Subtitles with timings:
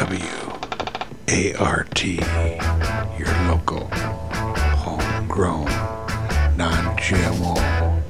[0.00, 3.86] WART, your local,
[4.80, 5.66] homegrown,
[6.56, 8.02] non GMO,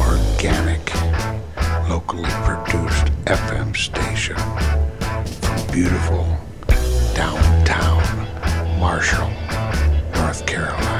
[0.00, 0.94] organic,
[1.88, 4.36] locally produced FM station
[5.40, 6.24] from beautiful
[7.12, 8.04] downtown
[8.78, 9.30] Marshall,
[10.14, 10.91] North Carolina.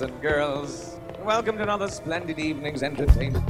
[0.00, 3.44] And boys and girls, welcome to another splendid evening's entertainment.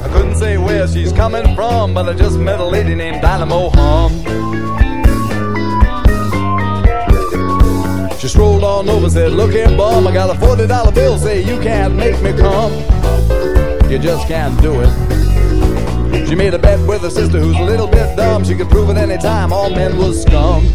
[0.00, 3.70] I couldn't say where she's coming from, but I just met a lady named Dinah-Moe
[3.74, 4.12] Humm.
[8.18, 11.60] She strolled on over, said, Look here, bum, I got a $40 bill, say you
[11.60, 12.72] can't make me come.
[13.90, 15.23] You just can't do it.
[16.26, 18.44] She made a bet with her sister who's a little bit dumb.
[18.44, 20.66] She could prove at any time all men was scum.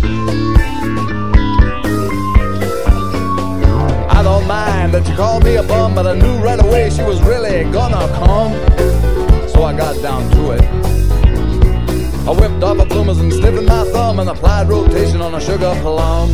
[4.09, 7.03] I don't mind that you called me a bum, but I knew right away she
[7.03, 8.53] was really gonna come.
[9.49, 10.61] So I got down to it.
[12.27, 15.73] I whipped off a bloomers and stiffened my thumb and applied rotation on a sugar
[15.81, 16.29] plum.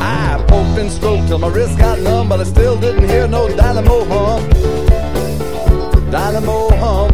[0.00, 3.48] I poked and stroked till my wrist got numb, but I still didn't hear no
[3.48, 5.01] Dinah-Moe Humm.
[6.12, 7.10] Dinah-Moe Humm.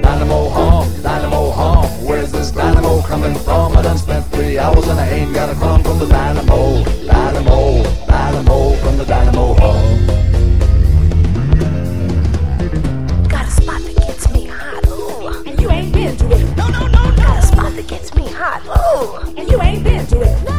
[0.00, 2.06] Dinah-Moe Humm, Dinah-Moe Humm.
[2.06, 3.76] Where's this dynamo coming from?
[3.76, 6.84] I done spent three hours and I ain't got a crumb from the dynamo.
[7.04, 10.06] Dynamo, dynamo from the Dinah-Moe Humm.
[13.28, 15.26] Got a spot that gets me hot, ooh.
[15.44, 16.56] And you ain't been to it.
[16.56, 17.16] No, no, no, no.
[17.16, 19.16] Got a spot that gets me hot, ooh.
[19.36, 20.44] And you ain't been to it.
[20.44, 20.51] No,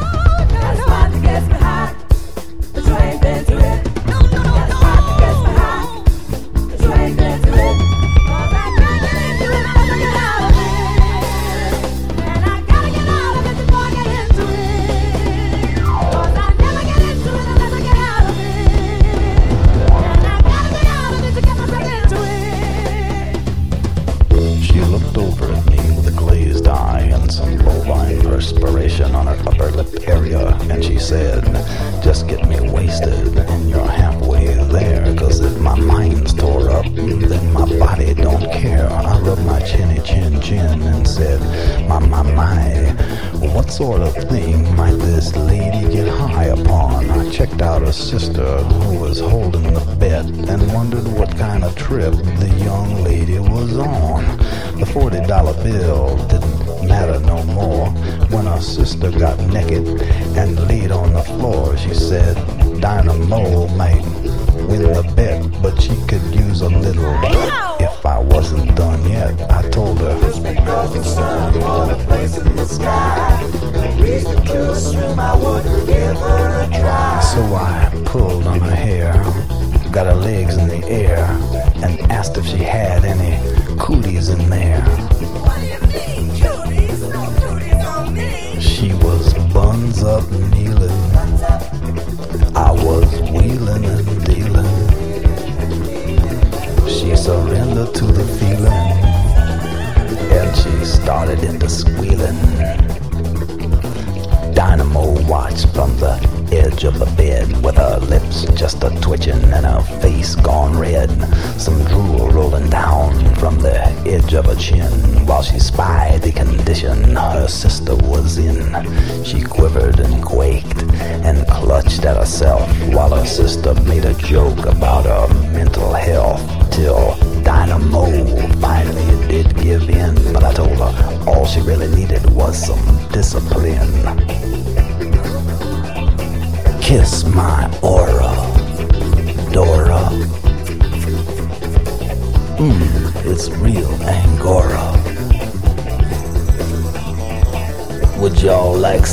[51.93, 54.23] trip the young lady was on.
[54.79, 57.87] The $40 bill didn't matter no more.
[58.33, 60.01] When her sister got naked
[60.35, 62.35] and laid on the floor, she said
[62.81, 64.02] Dynamo might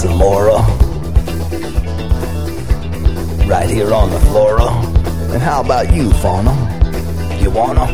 [0.00, 0.46] some more?
[3.46, 4.70] Right here on the flora.
[5.30, 6.54] And how about you, fauna?
[7.38, 7.86] You wanna?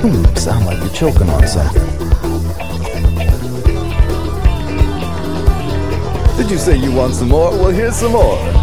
[0.00, 1.82] Hmm, sound like you're choking on something.
[6.36, 7.50] Did you say you want some more?
[7.50, 8.57] Well, here's some more.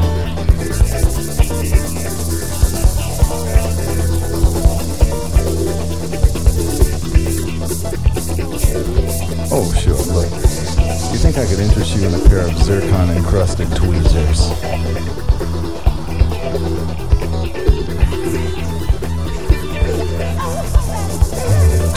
[12.65, 14.49] Zircon encrusted tweezers?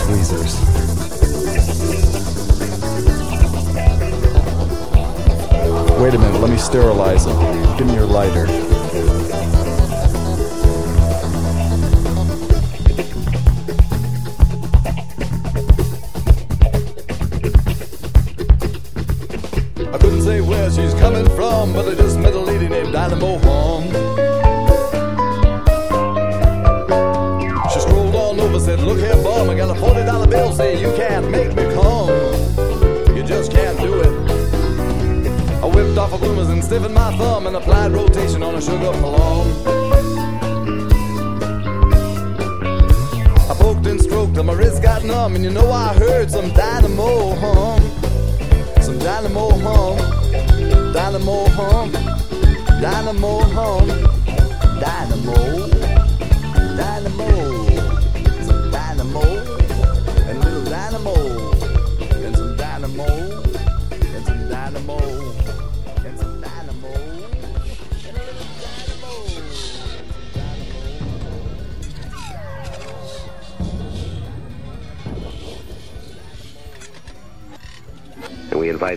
[0.03, 0.61] Tweezers.
[5.99, 7.79] Wait a minute, let me sterilize them.
[7.79, 8.78] Give me your lighter.
[51.19, 51.99] Dynamo home,
[52.81, 53.93] dynamo home,
[54.79, 55.38] dynamo.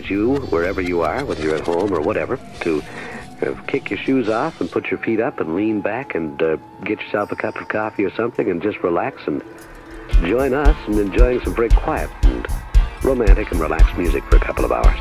[0.00, 2.82] you, wherever you are, whether you're at home or whatever, to
[3.42, 6.56] uh, kick your shoes off and put your feet up and lean back and uh,
[6.84, 9.42] get yourself a cup of coffee or something and just relax and
[10.24, 12.46] join us in enjoying some very quiet and
[13.02, 14.98] romantic and relaxed music for a couple of hours.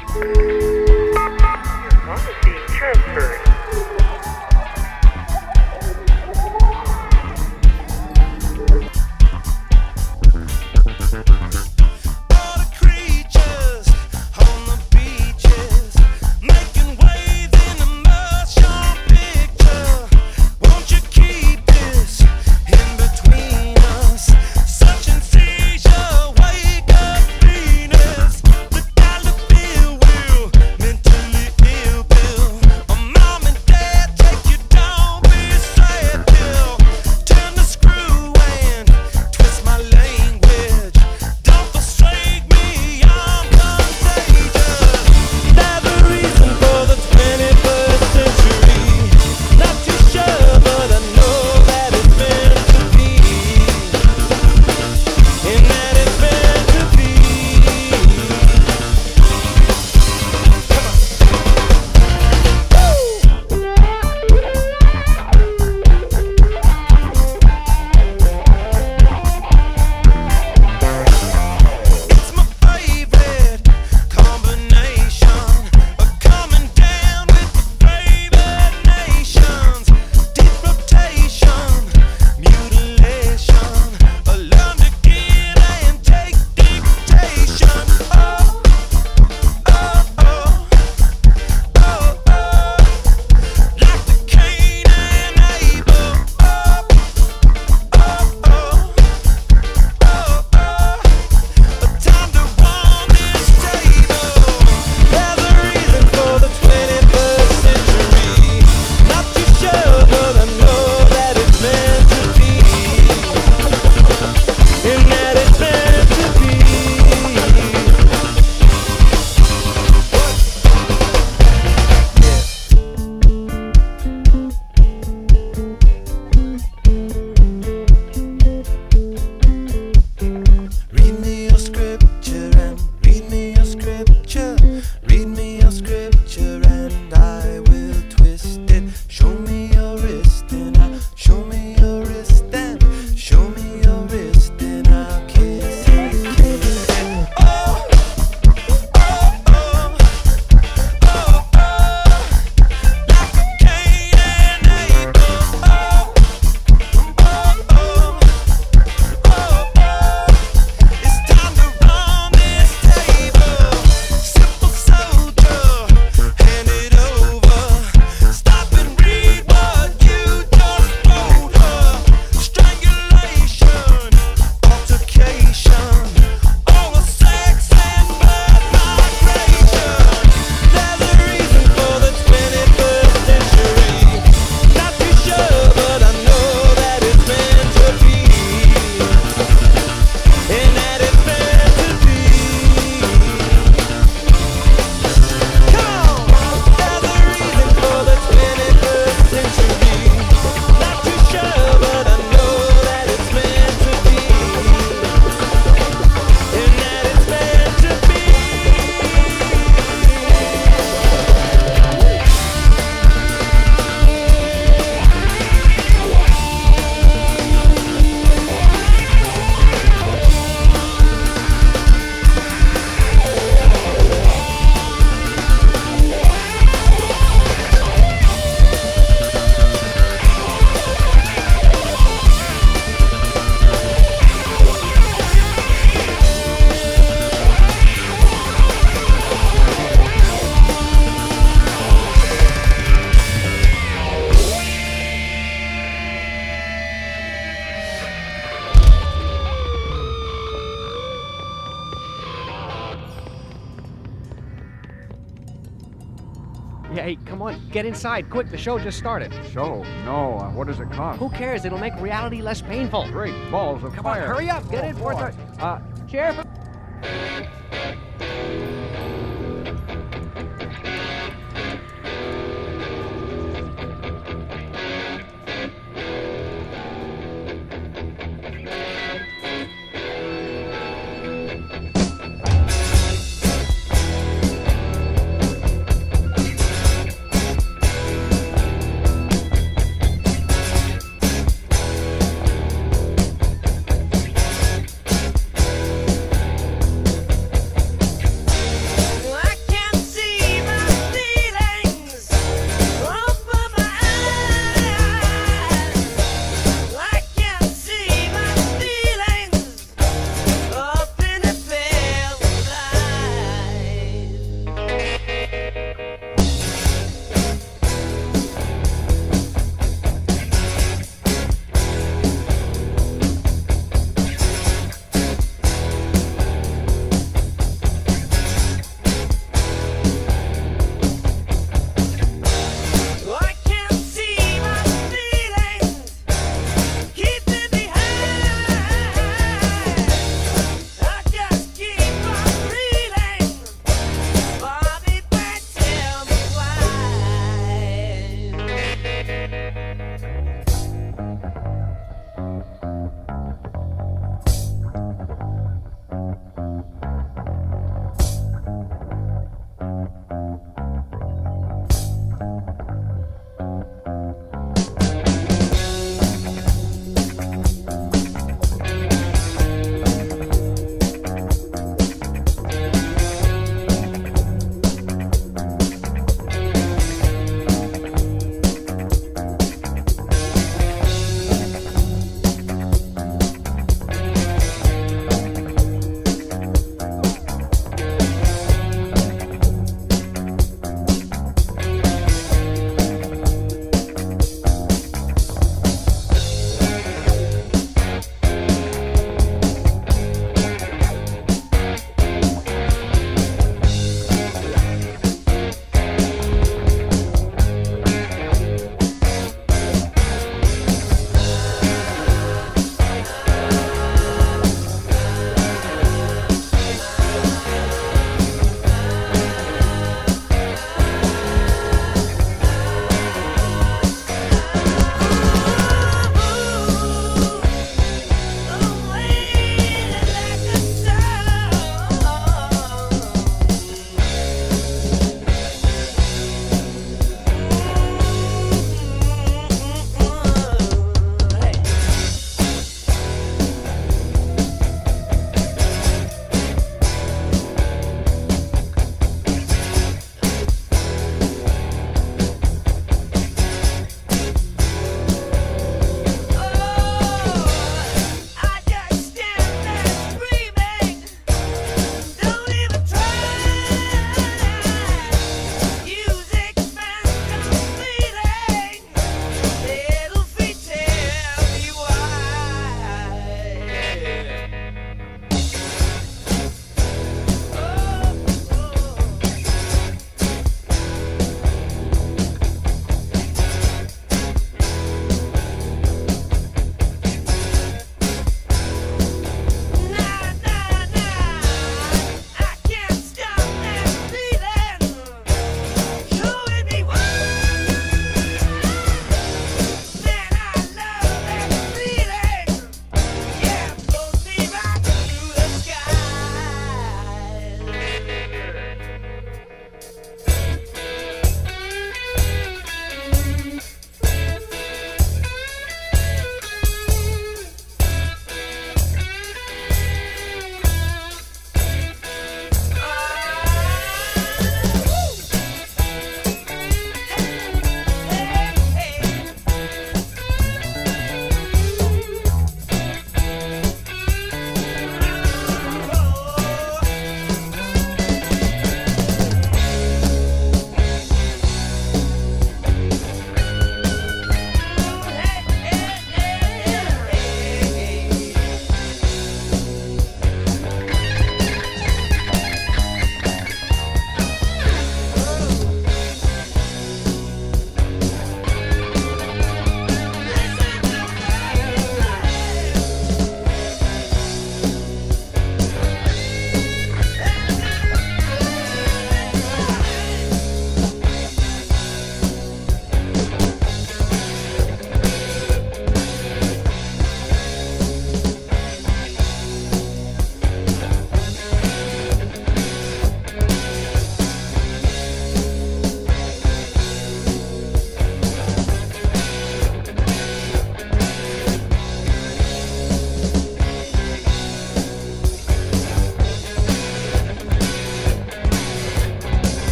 [257.82, 258.50] Get inside, quick.
[258.52, 259.34] The show just started.
[259.52, 259.84] Show?
[260.06, 260.38] No.
[260.40, 261.18] Uh, what does it cost?
[261.20, 261.66] Who cares?
[261.66, 263.08] It'll make reality less painful.
[263.12, 264.22] Great balls of Come fire.
[264.24, 264.70] on, hurry up.
[264.70, 265.34] Get Oh, in for boy.
[265.60, 266.32] Uh, chair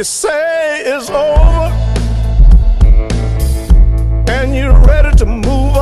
[0.00, 1.66] you say is over
[4.32, 5.79] and you're ready to move on.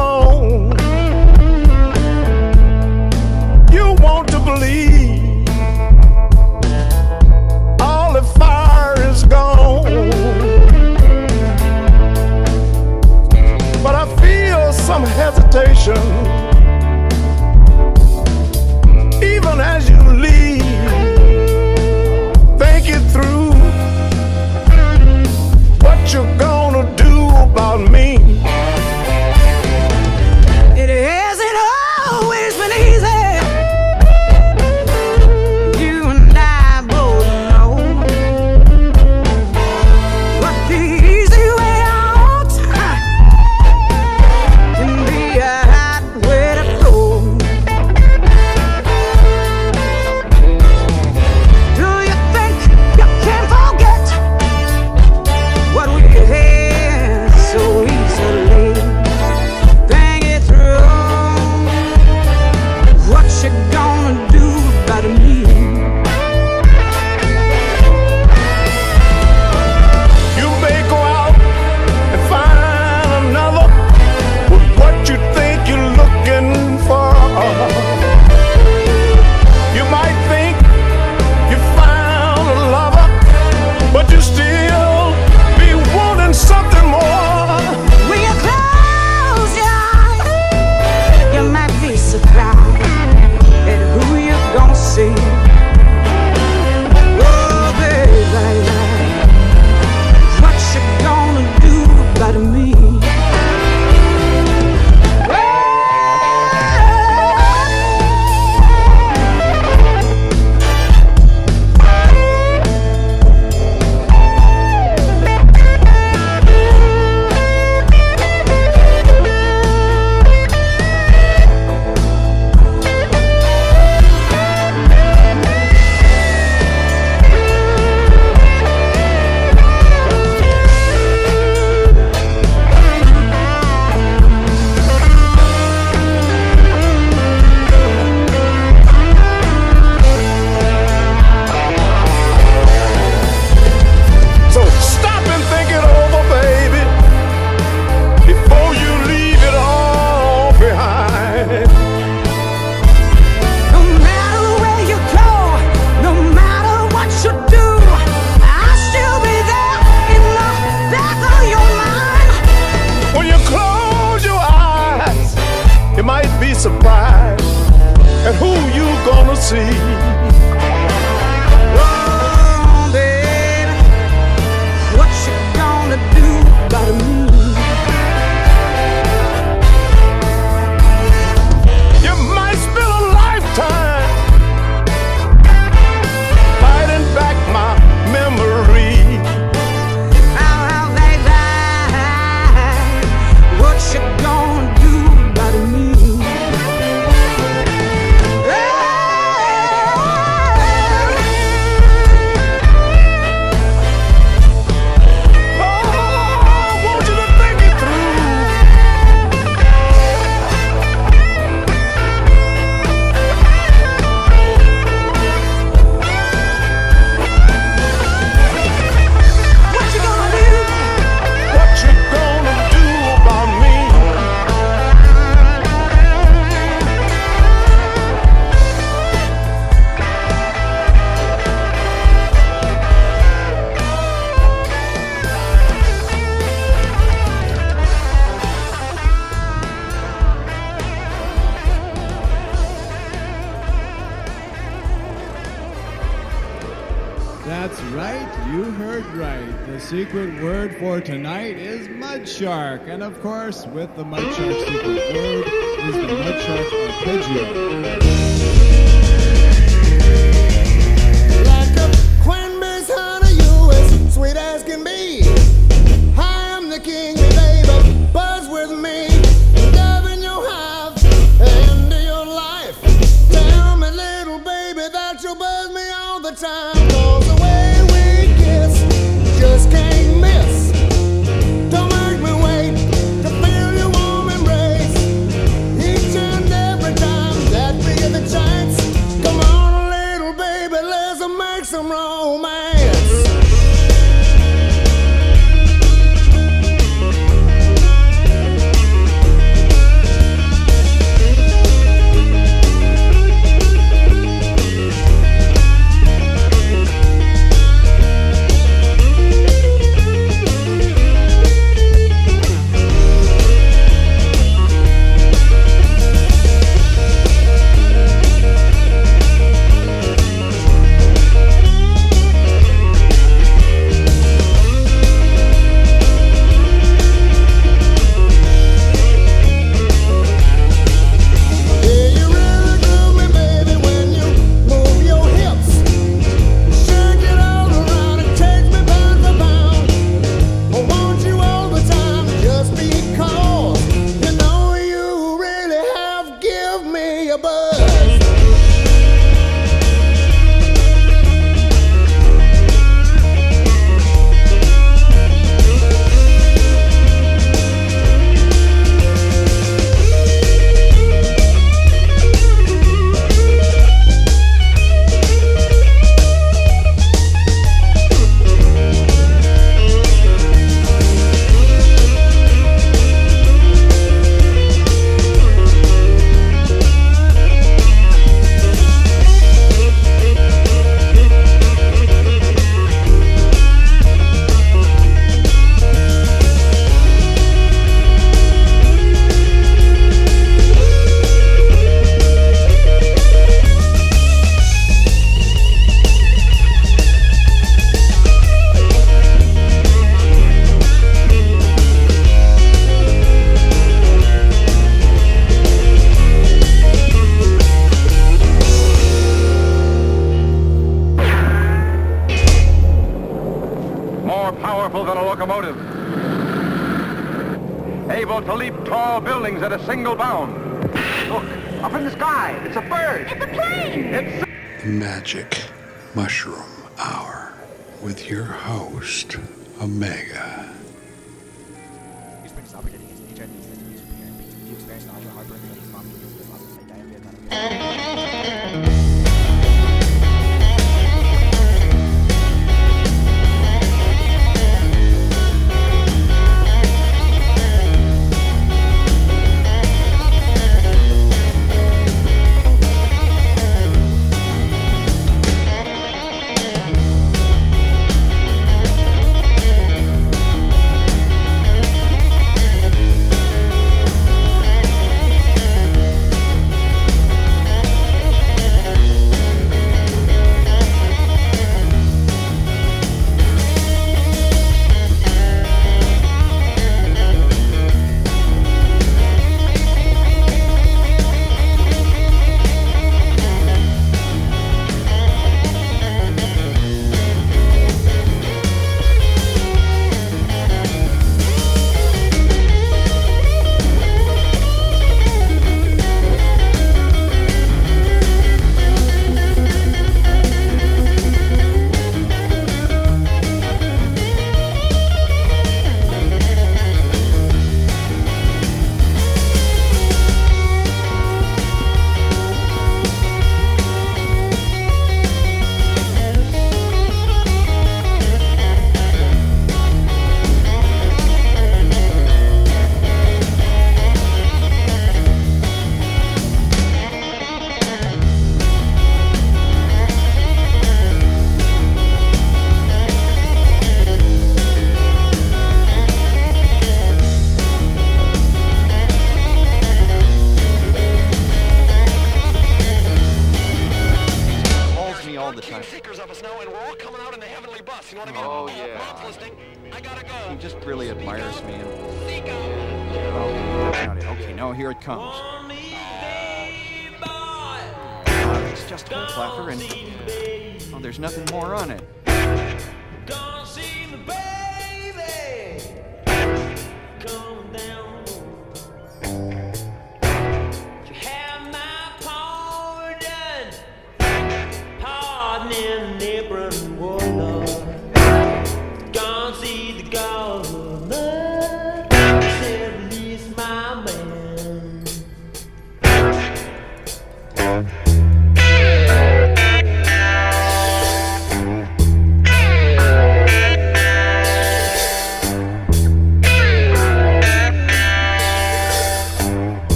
[252.28, 252.82] Shark.
[252.86, 258.38] And of course, with the Mud Shark secret word is the Mud Shark Arpeggio.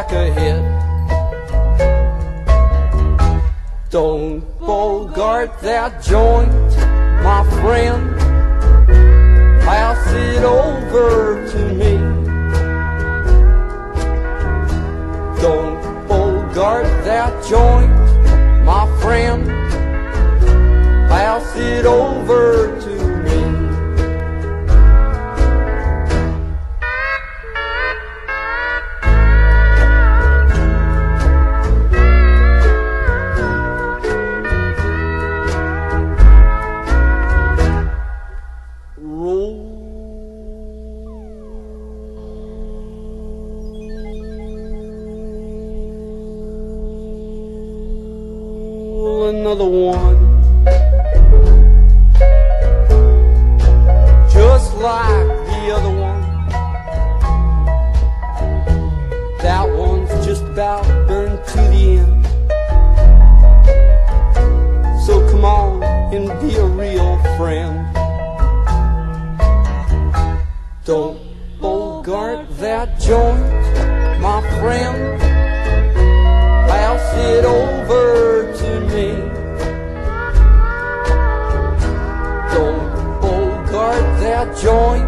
[0.00, 0.62] like a hit.
[3.90, 6.50] Don't bogart that joint,
[7.22, 8.16] my friend.
[9.60, 11.92] Pass it over to me.
[15.42, 17.92] Don't bogart that joint,
[18.64, 19.46] my friend.
[21.10, 22.89] Pass it over to
[66.12, 67.86] and be a real friend.
[70.84, 71.20] Don't
[71.60, 73.40] bogart that joint,
[74.20, 75.20] my friend.
[76.68, 79.08] Pass it over to me.
[82.54, 84.99] Don't bogart that joint.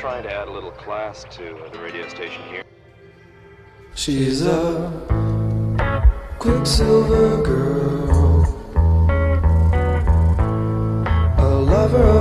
[0.00, 1.42] trying to add a little class to
[1.74, 2.64] the radio station here.
[3.94, 4.90] She's a
[6.38, 8.40] quicksilver girl,
[11.38, 12.19] a lover of.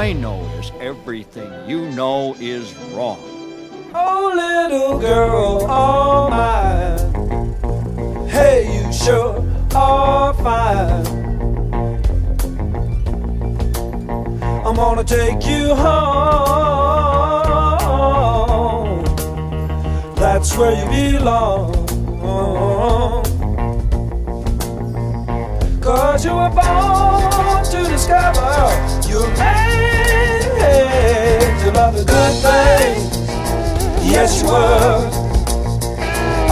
[0.00, 3.20] I know is everything you know is wrong.
[3.94, 6.96] Oh, little girl, all mine.
[8.26, 9.44] Hey, you sure
[9.74, 11.06] are fine.
[14.64, 16.24] I'm gonna take you home.
[20.14, 20.86] That's where you
[21.18, 21.74] belong.
[25.82, 28.70] Cause you were born to discover
[29.06, 29.69] you're made
[31.80, 33.02] love the good things.
[34.12, 35.10] Yes, you were.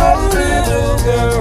[0.00, 1.37] Oh, little girl,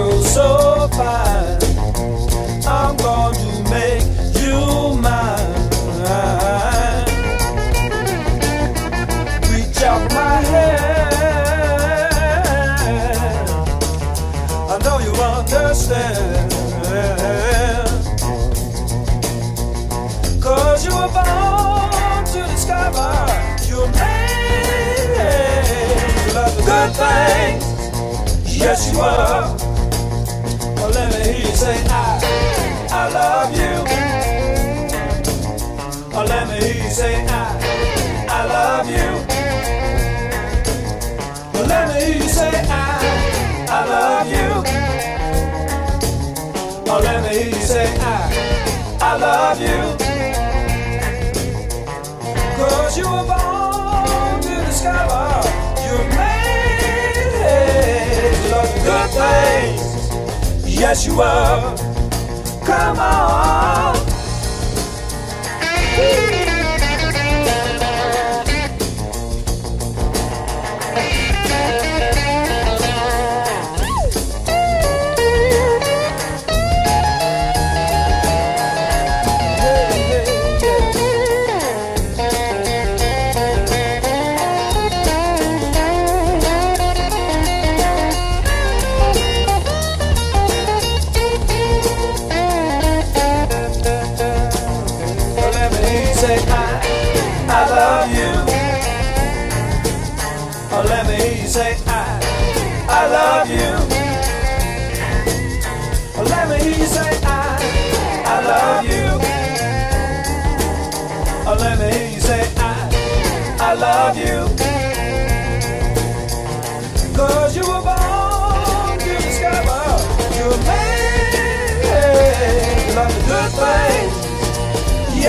[28.60, 29.56] Yes, you are.
[30.76, 32.20] Well, let me hear you say, I,
[32.92, 33.74] I love you.
[36.18, 37.30] Or let me hear you say, I,
[38.28, 39.26] I love you.
[41.54, 44.50] Well, let me hear you say, I, I love you.
[46.92, 49.98] Or let me hear you say, I, I love you.
[52.58, 55.37] Cause you were born to discover
[58.62, 60.80] the good things.
[60.80, 61.76] Yes, you were.
[62.66, 64.07] Come on.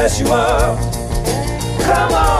[0.01, 0.77] Yes, you are.
[1.83, 2.38] Come on.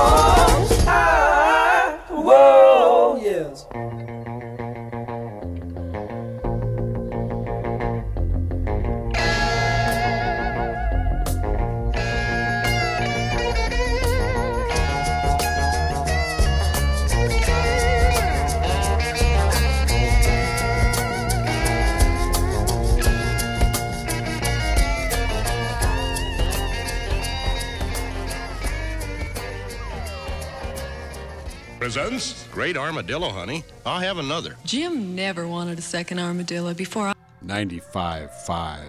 [32.59, 33.63] Great Armadillo, honey.
[33.87, 34.57] I'll have another.
[34.65, 37.13] Jim never wanted a second armadillo before I.
[37.47, 38.81] 95.5.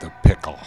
[0.00, 0.58] The Pickle.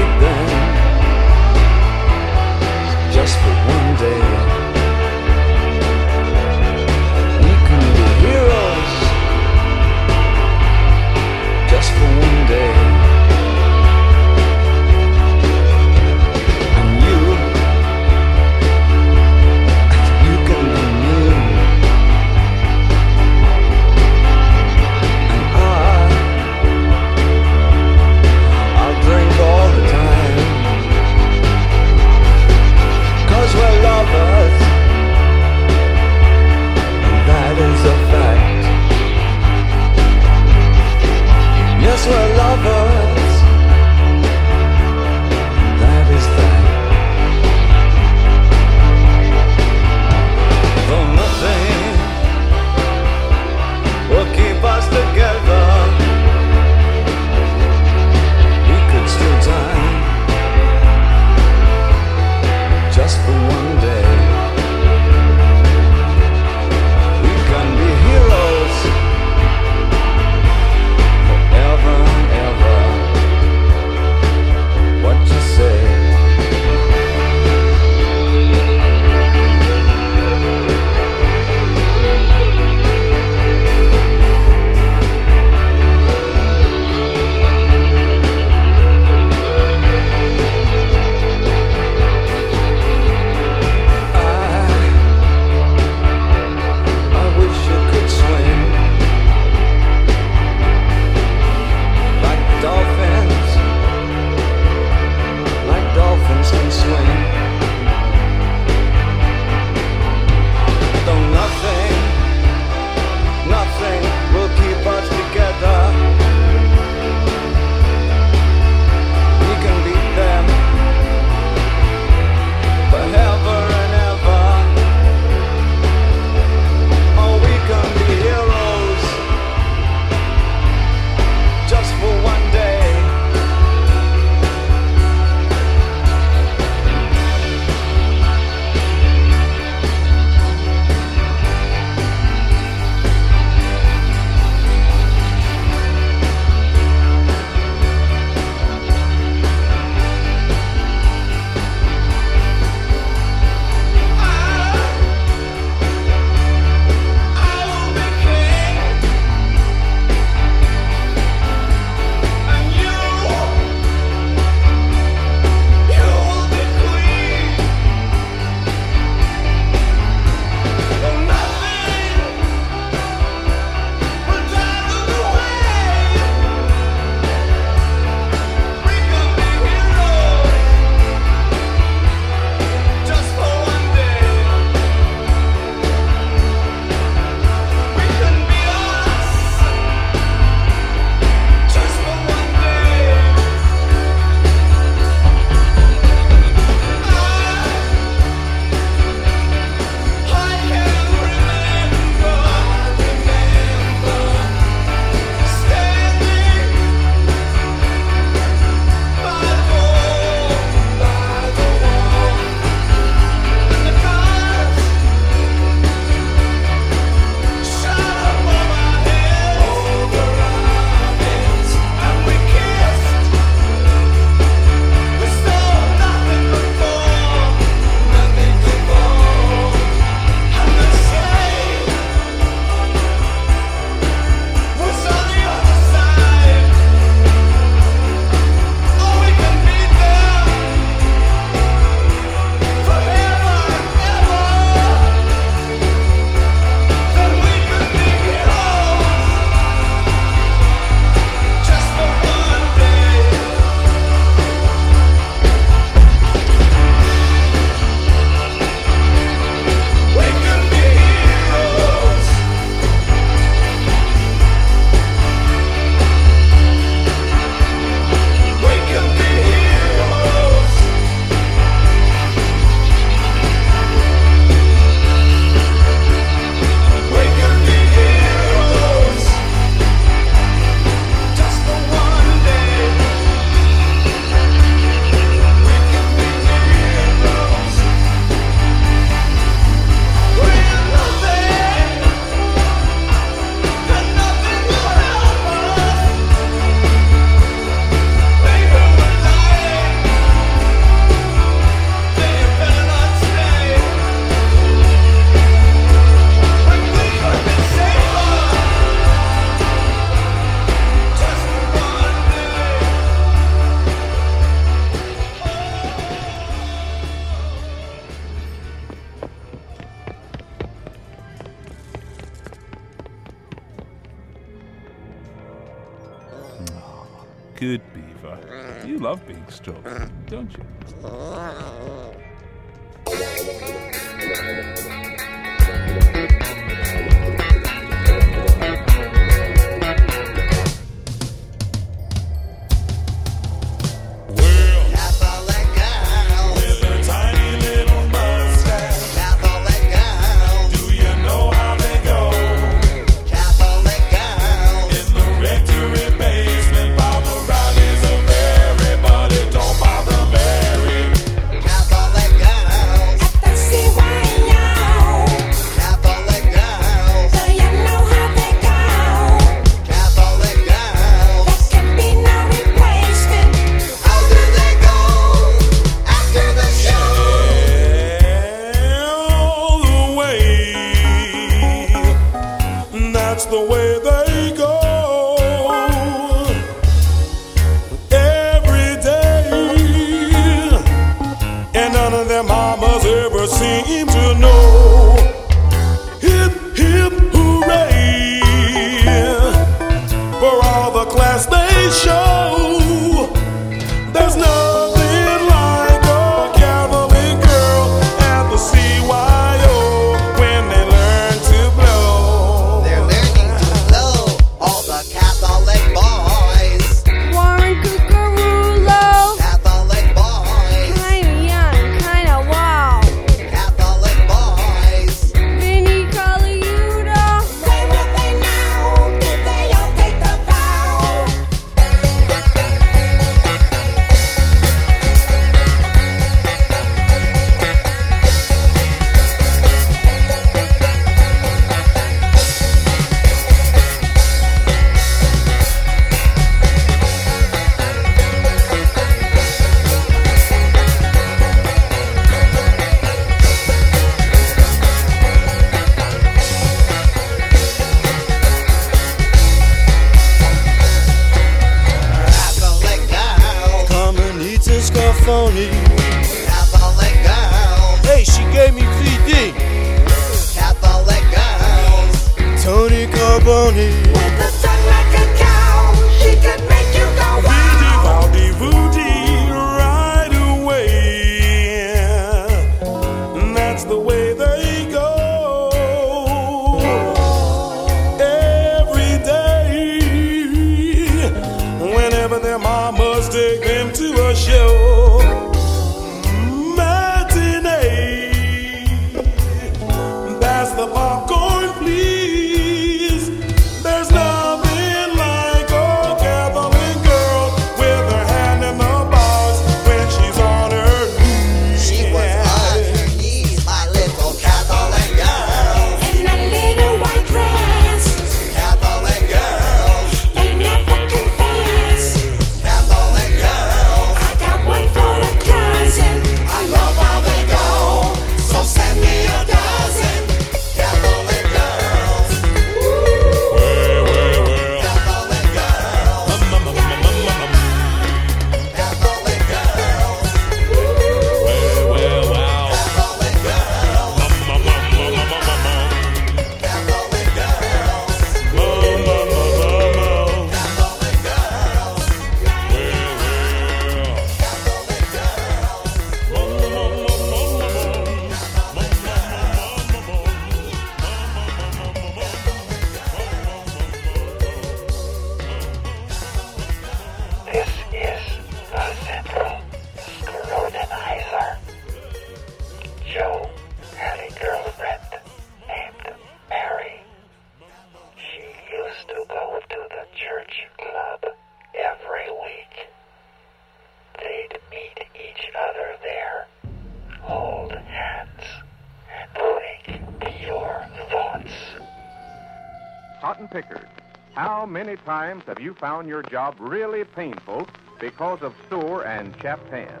[595.04, 597.68] times have you found your job really painful
[598.00, 600.00] because of sore and chapped hands?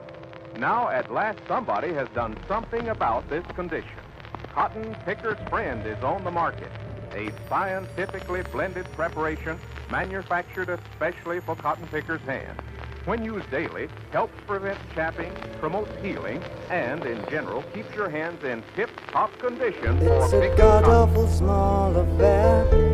[0.58, 3.98] Now, at last, somebody has done something about this condition.
[4.52, 6.70] Cotton Picker's Friend is on the market,
[7.12, 9.58] a scientifically blended preparation
[9.90, 12.60] manufactured especially for cotton pickers' hands.
[13.04, 18.62] When used daily, helps prevent chapping, promotes healing, and in general keeps your hands in
[18.74, 19.98] tip-top condition.
[19.98, 22.93] It's a god awful small affair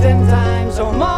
[0.00, 1.17] ten times or more.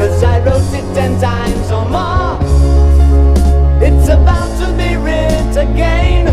[0.00, 2.38] Cause I wrote it ten times or more.
[3.82, 6.26] It's about to be writ again.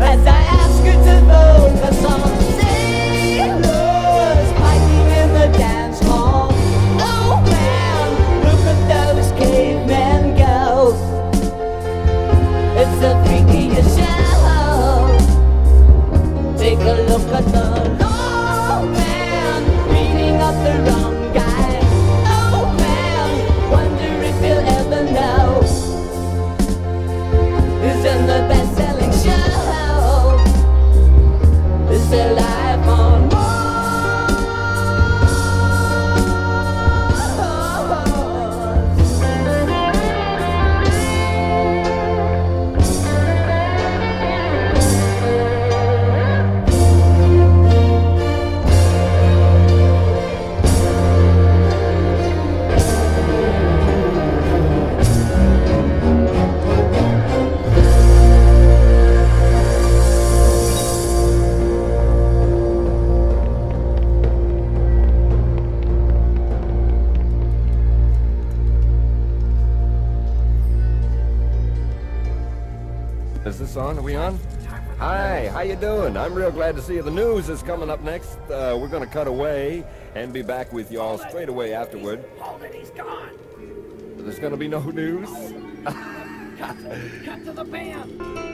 [0.00, 1.81] As I ask you to focus
[75.82, 76.16] doing?
[76.16, 77.02] I'm real glad to see you.
[77.02, 78.38] The news is coming up next.
[78.48, 79.84] Uh, we're going to cut away
[80.14, 82.24] and be back with y'all straight away afterward.
[82.38, 83.30] Hold it, he's gone.
[84.16, 85.28] There's going to be no news.
[85.84, 85.96] Cut,
[87.24, 88.51] cut to the band.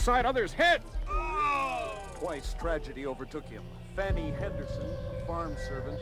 [0.00, 0.86] inside others' heads.
[2.14, 3.62] Twice tragedy overtook him.
[3.94, 6.00] Fanny Henderson, a farm servant,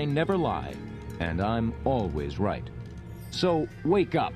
[0.00, 0.72] I never lie,
[1.18, 2.64] and I'm always right.
[3.32, 4.32] So wake up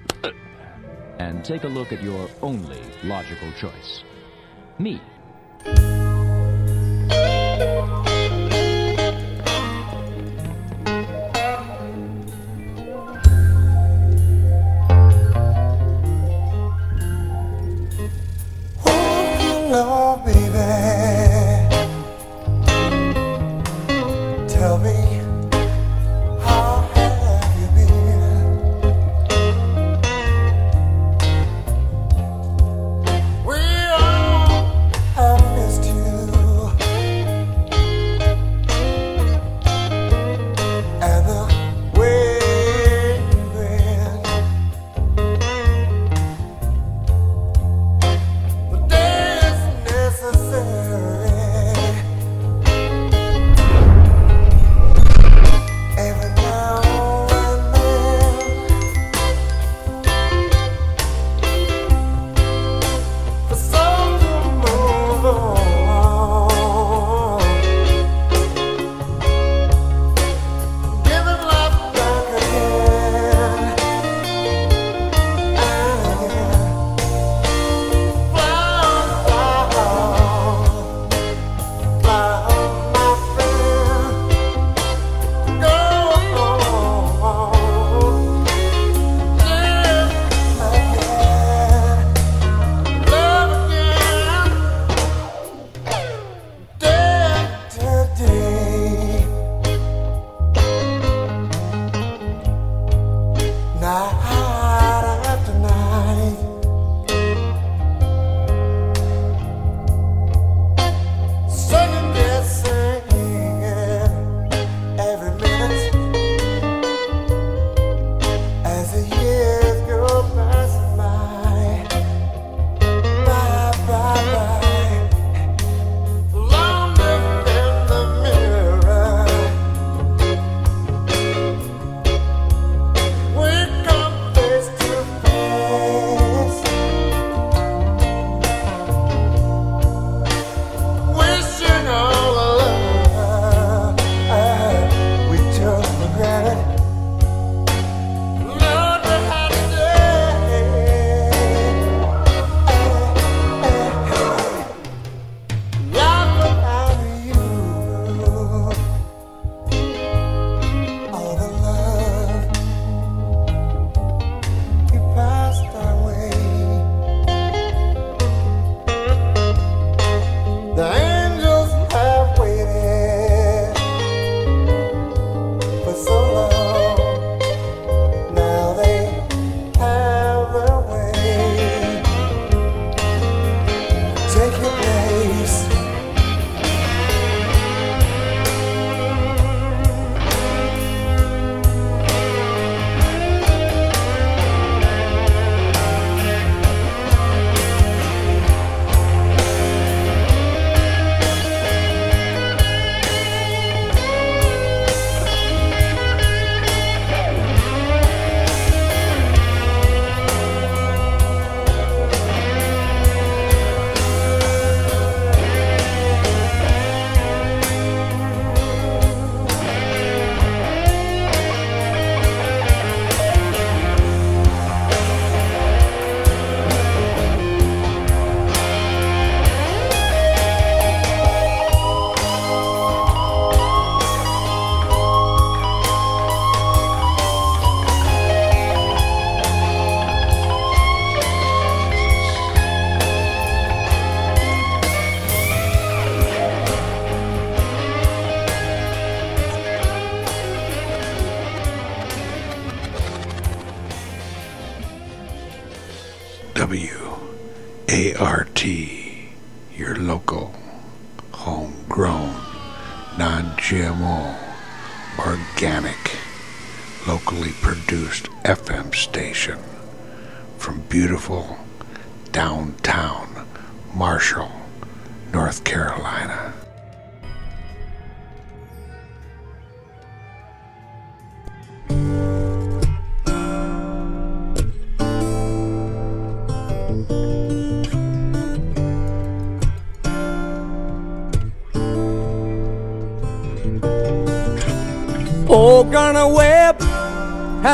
[1.19, 4.05] and take a look at your only logical choice.
[4.79, 5.01] Me.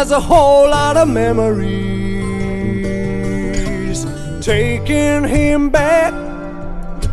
[0.00, 1.66] has a whole lot of memories,
[4.40, 6.14] taking him back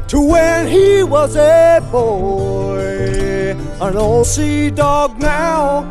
[0.07, 3.57] to when he was a boy.
[3.81, 5.83] An old sea dog now,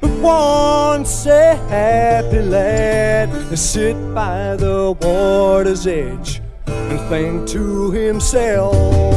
[0.00, 9.11] but once a happy lad, to sit by the water's edge and think to himself.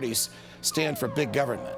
[0.00, 0.30] parties
[0.62, 1.76] stand for big government.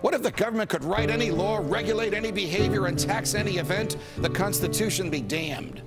[0.00, 3.96] What if the government could write any law, regulate any behavior, and tax any event?
[4.18, 5.82] The Constitution be damned.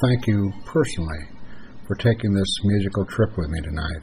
[0.00, 1.18] Thank you personally
[1.86, 4.02] for taking this musical trip with me tonight.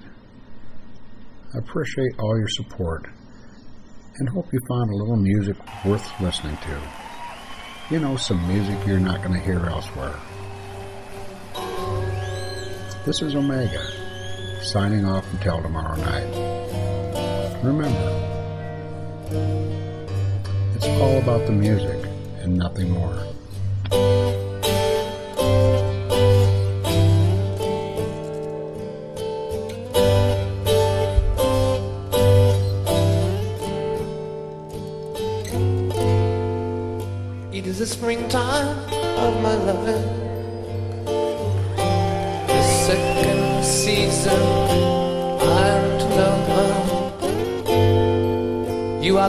[1.54, 3.08] I appreciate all your support
[4.18, 6.82] and hope you find a little music worth listening to.
[7.90, 10.16] You know, some music you're not going to hear elsewhere.
[13.06, 13.84] This is Omega,
[14.62, 17.64] signing off until tomorrow night.
[17.64, 17.88] Remember,
[20.76, 22.06] it's all about the music
[22.40, 23.34] and nothing more.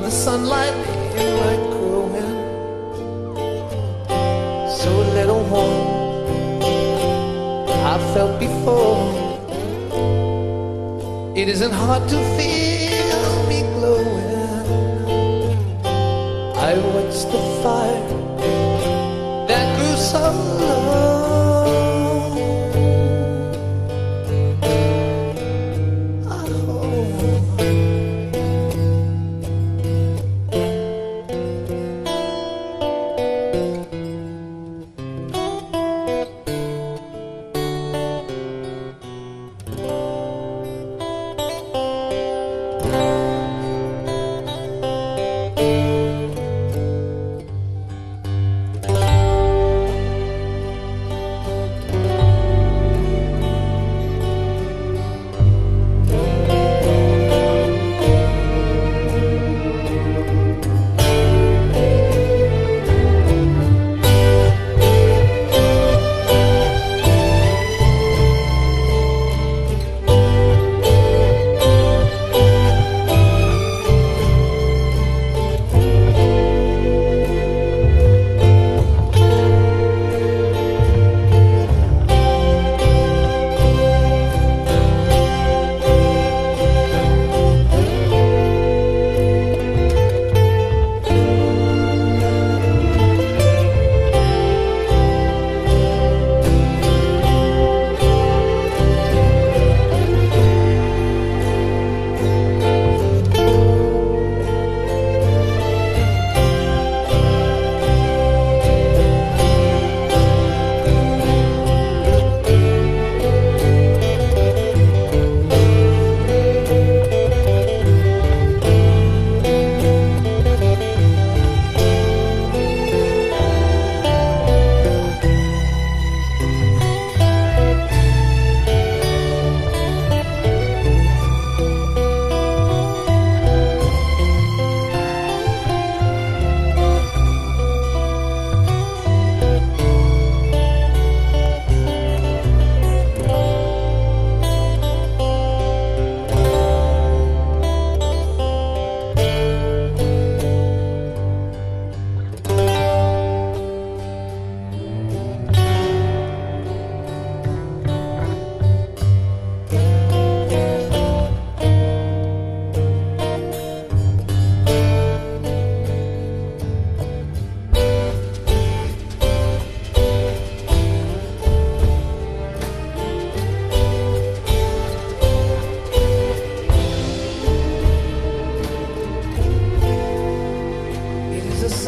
[0.02, 0.74] The sunlight
[1.16, 2.32] in my growing.
[4.68, 6.02] So little warm
[7.92, 8.98] I felt before.
[11.36, 12.61] It isn't hard to feel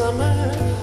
[0.05, 0.74] summer.